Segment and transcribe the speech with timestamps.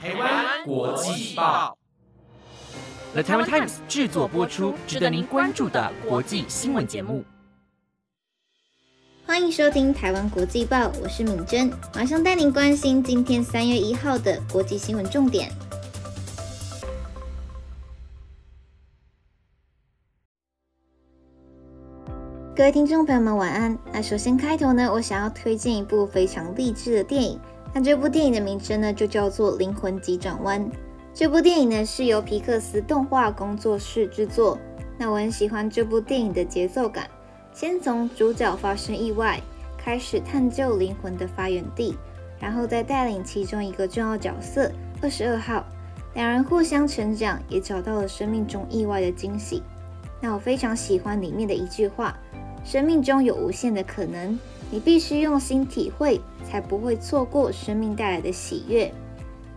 [0.00, 1.76] 台湾国际报
[3.14, 7.24] ，The Taiwan Times 制作播出，值得您关注的国际新闻节目。
[9.26, 15.50] 欢迎收听台湾国际报，我是敏珍，马上带您关心今天三月一号的国际新闻重点。
[22.54, 23.76] 各位听众朋友们，晚安。
[23.92, 27.40] 那首先开头呢，我想要推荐一部非常励志的电影。
[27.74, 30.64] 那这部电影的名称呢，就叫做《灵魂急转弯》。
[31.14, 34.58] 这部电影呢，是由皮克斯动画工作室制作。
[34.96, 37.08] 那我很喜欢这部电影的节奏感，
[37.52, 39.40] 先从主角发生意外
[39.76, 41.96] 开始探究灵魂的发源地，
[42.40, 45.64] 然后再带领其中一个重要角色二十二号，
[46.14, 49.62] 两人互相成长，也找到了生命中意外的惊喜。
[50.20, 52.18] 那我非常喜欢里面的一句话：
[52.64, 54.36] 生命中有无限的可能。
[54.70, 58.92] 你必须用心体会，才不会错过生命带来的喜悦。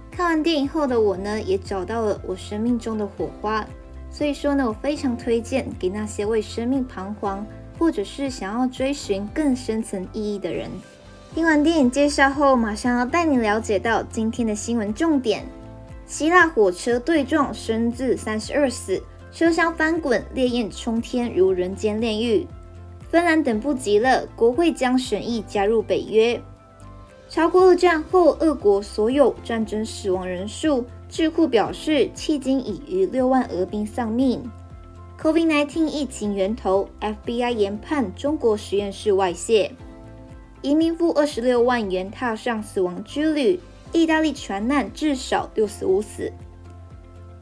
[0.09, 3.65] 看完电影后的我呢，也找到了我生命中的火花。
[4.09, 7.45] 所以说呢，我非常推荐给那些为生命彷徨，
[7.79, 10.69] 或者是想要追寻更深层意义的人。
[11.33, 15.45] 听完电影介绍后，马上要带你了解到今天的新闻重点：
[16.05, 22.45] 希腊火车对撞，生至三十二死，车厢翻滚，烈焰冲天，如人间炼狱。
[23.11, 26.41] 芬兰等不及了，国会将审议加入北约。
[27.27, 34.41] 超过二战后俄国所有战争死亡人数，智库表示迄今已逾六万俄兵丧命。
[35.21, 39.73] COVID-19 疫情源头，FBI 研判中国实验室外泄。
[40.61, 43.59] 移民付二十六万元踏上死亡之旅，
[43.91, 46.31] 意大利船难至少六十五死。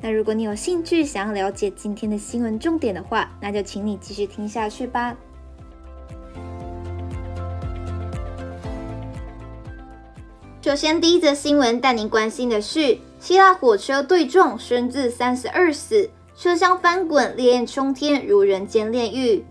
[0.01, 5.15] 那如果你有兴趣想要了解今天的新闻重点的话，那就请你继续听下去吧。
[10.69, 19.43] 首先，第一则新闻带您关心的是希腊火车对撞，生至三十二死，车厢翻滚，烈焰冲天，如人间炼狱。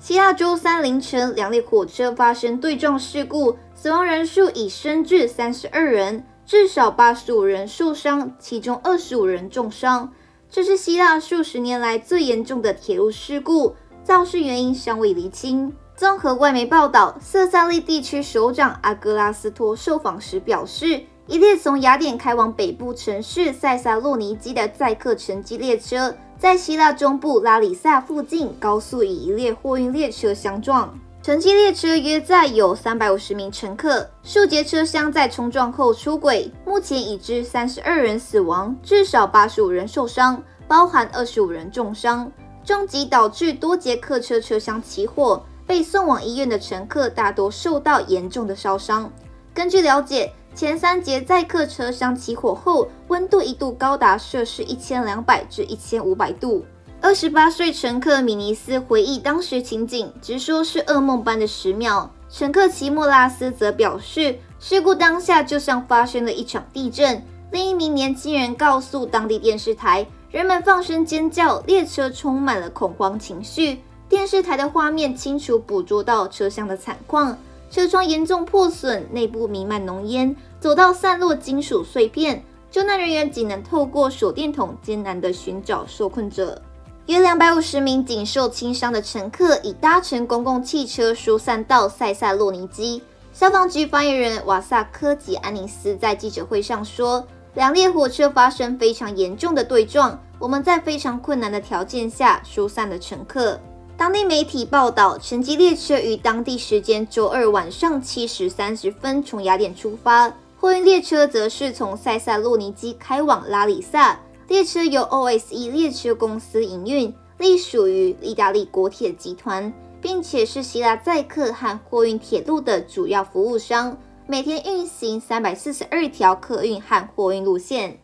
[0.00, 10.12] 希腊周三凌晨，两列火车发生对撞事故，死亡人数已升至三十二人，至少八十五人受伤，其中二十五人重伤。
[10.50, 15.72] 这是希腊数十年来最严重的铁路事故，肇事原因尚未厘清。
[16.04, 30.94] 综合外媒报道，色萨利地区首长阿格拉斯托受访时表示，一列从雅典开往北部城市塞萨洛尼基的载客城际列车，在希腊中部拉里萨附近高速与一列货运列车相撞。
[31.22, 36.52] 城际列车约载有三百五十名乘客，数节车厢在冲撞后出轨。
[36.66, 42.30] 目前已知三十二人死亡，至少八十五人受伤，包含二十五人重伤。
[42.62, 45.42] 撞击导致多节客车车厢起火。
[45.66, 49.10] 被送往医院的乘客大多受到严重的烧伤。
[49.52, 56.64] 根据了解，前三节载客车厢起火后，温度一度高达摄氏一千两百至一千五百度。
[57.00, 62.10] 二十八岁乘客米尼斯回忆当时情景，直说是噩梦般的十秒。
[62.30, 67.22] 乘客齐莫拉斯则表示，事故当下就像发生了一场地震。
[67.52, 73.78] 另一名年轻人告诉当地电视台，人们放声尖叫，列车充满了恐慌情绪。
[74.14, 77.36] 电视台的画面清楚捕捉到车厢的惨况，
[77.68, 82.40] 车窗严重破损，内部弥漫浓烟，走道散落金属碎片。
[82.70, 86.62] 救难人员仅能透过手电筒艰难地寻找受困者。
[87.06, 93.02] 约两百五十名仅受轻伤的乘客已搭乘公共汽车疏散到塞萨洛尼基。
[93.32, 103.58] 消防局发言人瓦萨科吉安尼斯在记者会上说：“两列火车发生非常严重的对撞，我们在非常困难的条件下疏散了乘客。”
[103.96, 114.18] 当地媒体报道，城际列车于当地时间周二晚上七时三十分从雅典出发，货运列车则是从塞萨洛尼基开往拉里萨。
[114.48, 119.72] 列车由 OSE 列车公司营运，隶属于意大利国铁集团，
[120.02, 123.96] 并且是希腊载客和货运铁路的主要服务商，
[124.26, 128.00] 每天运行三百四十二条客运和货运路线。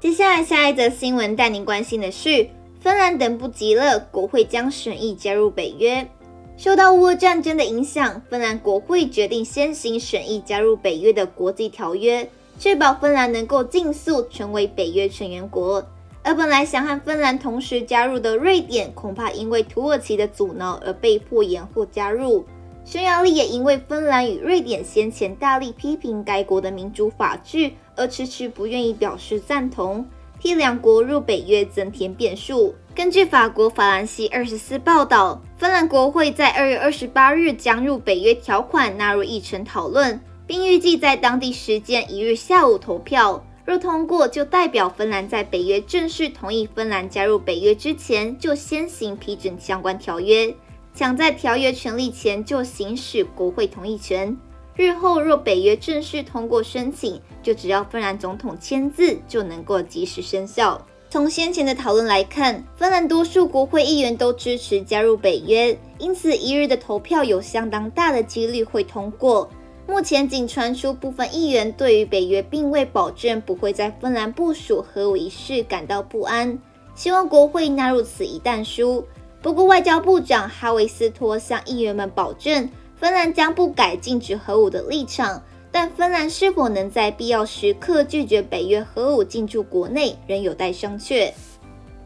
[0.00, 2.48] 接下来，下一则新闻带您关心的是，
[2.80, 6.08] 芬兰等不及了，国会将审议加入北约。
[6.56, 12.26] 受到乌俄战争的影响，芬兰国会决定先行审议加入北约的国际条约，
[12.58, 15.86] 确保芬兰能够尽速成为北约成员国。
[16.22, 22.46] 而本来想和芬兰同时加入的瑞典，恐怕因为土耳其的阻挠而被迫延后加入。
[22.86, 27.70] 匈牙利也因为芬兰与瑞典先前大力批评该国的民主法治。
[28.00, 30.06] 而迟迟不愿意表示赞同，
[30.40, 32.74] 替两国入北约增添变数。
[32.94, 43.44] 根据法国法兰西二十四报道，芬兰国会在二月二十八日将入北约条款纳入议程讨论，并预计在当地时间一日下午投票。
[43.66, 50.54] 若通过，就代表芬兰在北约正式同意芬兰加入北约之前，就先行批准相关条约，
[50.94, 54.34] 抢在条约成立前就行使国会同意权。
[54.80, 60.80] 日后若北约正式通过申请，就只要芬兰总统签字，就能够及时生效。
[61.10, 69.50] 从先前的讨论来看，芬兰多数国会议员都支持加入北约，因此一日的投票有相当大的几率会通过。
[69.86, 76.58] 目前仅传出部分议员对于北约并未保证不会在芬兰部署核武一事感到不安，
[76.94, 79.04] 希望国会纳入此一弹书。
[79.42, 85.42] 不过，外交部长哈维斯托向议员们保证，芬兰将不改禁止核武的立场，
[85.72, 91.32] 但芬兰是否能在必要时刻拒绝北约核武进驻国内，仍有待商榷。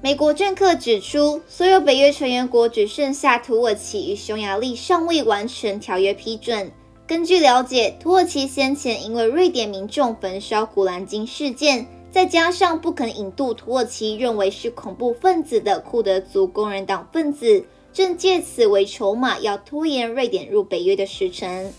[0.01, 6.71] 美国政客指出，所有北约成员国只剩下土耳其与匈牙利尚未完成条约批准。
[7.09, 17.65] 根据了解，土耳其先前因为瑞典民众焚烧古兰经事件，再加上不肯引渡土耳其认为是恐怖分子的库德族工人党分子，
[17.95, 21.73] 正借此为筹码，要拖延瑞典入北约的时程。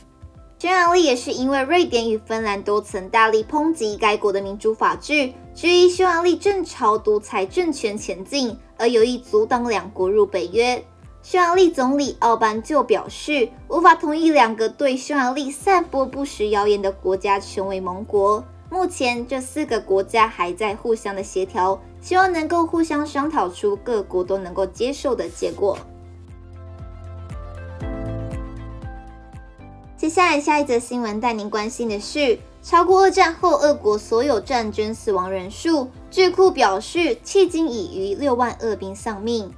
[0.58, 10.82] 匈牙利也是因为瑞典与芬兰都曾大力抨击该国的民主法治，质疑匈牙利正朝独裁政权前进，而有意阻挡两国入北约。
[11.22, 18.42] 匈牙利总理奥班就表示，无法同意两个对匈牙利散播不实谣言的国家成为盟国。
[18.72, 25.78] 目前，这四个国家还在互相的协调，希望能够互相商讨出各国都能够接受的结果。
[30.06, 39.52] 接下来，下一则新闻带您关心的是，超过二战后俄国所有战争死亡人数，智库表示，迄今已逾六万俄兵丧命。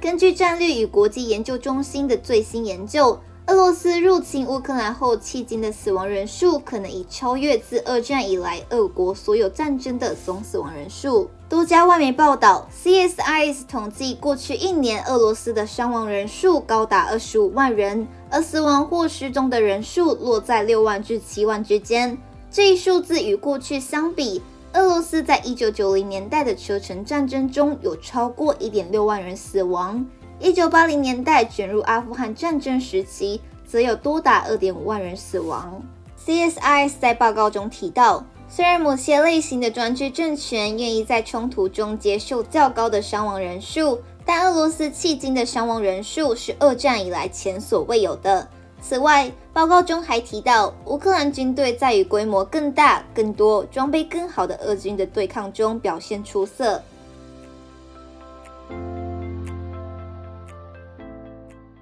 [0.00, 11.28] 根据战略与国际研究中心的最新研究，俄罗斯入侵乌克兰后，迄今的死亡人数可能已超越自二战以来俄国所有战争的总死亡人数。
[11.46, 22.16] 多家外媒报道，CSIS 统计过去一年俄罗斯的伤亡人数高达二十五万人，而死亡或失踪的人数落在六万至七万之间。
[22.50, 24.40] 这一数字与过去相比，
[24.72, 30.04] 俄罗斯在一九九零年代的车臣战争中有超过一点六万人死亡，
[30.38, 35.82] 一九八零年代卷入阿富汗战争时期，则有多达二点五万人死亡。
[36.24, 44.00] CSIS 在报告中提到，虽然某些类型的专制政权愿意在冲突中接受较高的伤亡人数，
[44.32, 48.48] 但俄罗斯迄今的伤亡人数是二战以来前所未有的。
[48.80, 56.80] 此外，报告中还提到，乌克兰军队在与规模更大、更多、装备更好的俄军的对抗中表现出色。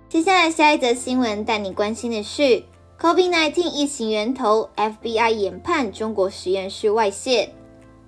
[0.09, 2.63] 接下来，下一则新闻带你关心的是
[2.99, 7.53] ：COVID-19 疫情源头，FBI 研判中国实验室外泄。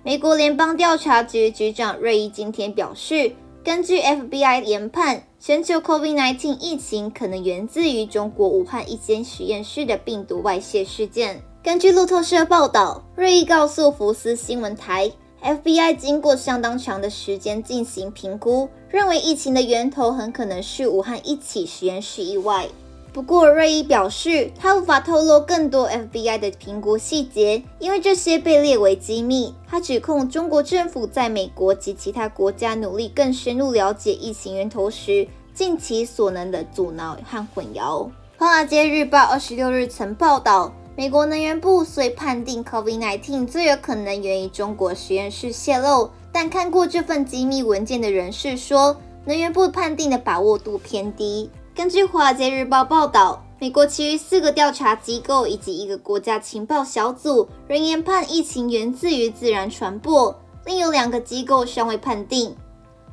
[0.02, 3.32] 美国联邦调查局局长瑞伊今天表示，
[3.64, 5.24] 根据 FBI 研判。
[5.42, 11.42] 全球 COVID-19 疫情可能源自于中国武汉一间实验室的病毒外泄事件。
[11.62, 15.10] 根据路透社报道，瑞伊告诉福斯新闻台
[15.42, 22.68] ，FBI 经过相当长的时间进行评估，认为疫情的源头很可能是武汉一起实验室意外。
[23.12, 29.52] 不过，瑞伊表示，他无法透露更多 FBI 的评估细节，因为这些被列为机密。
[29.66, 38.08] 他指控中国政府在美国及其他国家努力更深入了解疫情源头时，尽其所能的阻挠和混淆。
[38.36, 51.50] 华尔街日报二十六日曾报道，美国能源部虽判定 COVID-19 最有可能源于中国实验室泄露，但看过这份机密文件的人士说，能源部判定的把握度偏低。
[51.74, 60.36] 根据《华尔街日报》报道，美国其余四个调查机构以及一个国家情报小组仍研判疫情源自于自然传播，
[60.66, 62.54] 另有两个机构尚未判定。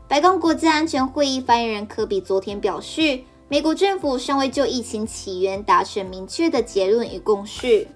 [0.07, 7.87] 白宫国家安全会议发言人科比昨天表示，美国政府尚未就疫情起源达成明确的结论与共识。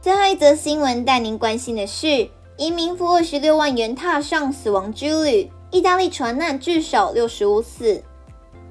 [0.00, 5.50] 最后一则新闻带您关心的是，移民付二十六万元踏上死亡之旅。
[5.76, 8.02] 意大利船难至少六十五死，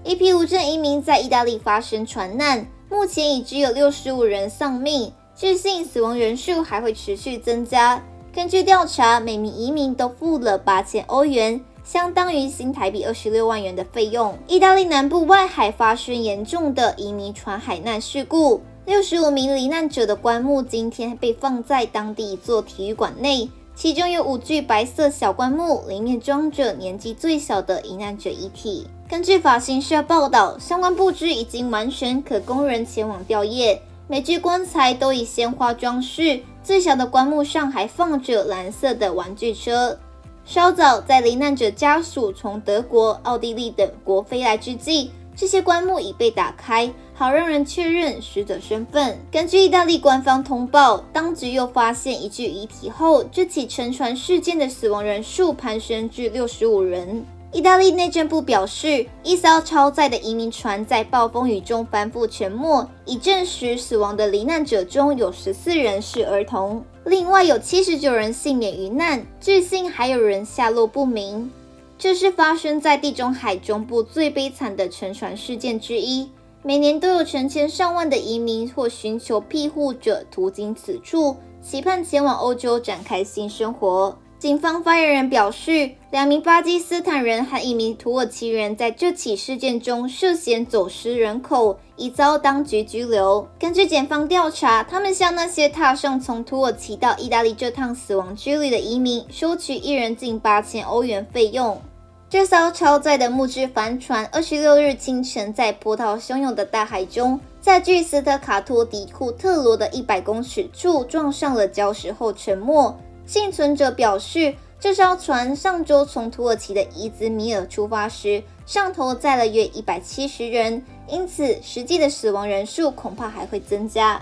[0.04, 8.04] 一批无证移民在意大利发生船难，目前已只有六十五人丧命，据信死亡人数还会持续增加。
[8.34, 14.36] 根据调查，每名移民都付了八千欧元，相当于新台币二十六万元的费用。
[14.48, 23.48] 意大利南部外海发生严重的移民船海难事故，六十五名罹难者的棺木今天被放在当地一座体育馆内。
[23.76, 28.88] 其中有五具白色小棺木，里面装着年纪最小的罹难者遗体。
[29.10, 33.78] 根据法新社报道，相关布置已经完全，可供人前往吊唁。
[34.08, 40.00] 每具棺材都以鲜花装饰，最小的棺木上还放着蓝色的玩具车。
[40.46, 49.18] 稍早，在罹难者家属从德国、奥地利等国飞来之际，这些棺木已被打开，好让人确认死者身份。
[49.32, 57.26] 根据意大利官方通报，当局又发现一具遗体后，这起沉船事件的死亡人数攀升至六十五人。
[57.54, 71.50] 意大利内政部表示，一艘超载的移民船在暴风雨中翻覆沉没，已证实死亡的罹难者中有十四人是儿童，另外有七十九人幸免于难，至今还有人下落不明。
[71.98, 76.30] 这是发生在地中海中部最悲惨的沉船事件之一，
[76.68, 84.18] 每年都有成千上万的移民或寻求庇护者途经此处，期盼前往欧洲展开新生活。
[84.40, 93.48] 警方发言人表示，两名巴基斯坦人和一名土耳其人在这起事件中涉嫌走私人口，已遭当局拘留。
[93.60, 101.80] 根据检方调查，他们向那些踏上从土耳其到意大利这趟死亡之旅的移民收取一人近八千欧元费用。
[102.28, 112.98] 这艘超载的木质帆船，二十六日清晨在波涛汹涌的大海中，在距斯特卡托迪库特罗的一百公尺处撞上了礁石后沉没。
[113.28, 124.20] 幸存者表示，这艘船上周从土耳其的伊兹米尔出发时，上头载了约一百七十人，因此实际的死亡人数恐怕还会增加。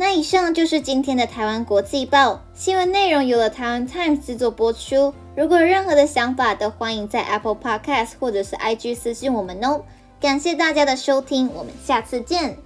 [0.00, 5.12] 那以上就是今天的台湾国际报新闻内容，由了台湾 Times 制作播出。
[5.36, 9.82] 如果有任何的想法，都欢迎在 Apple Podcast 或者是 IG 私信我们哦。
[10.18, 12.56] 感谢大家的收听，我们下次见。